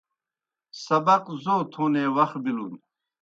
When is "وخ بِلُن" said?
2.15-2.73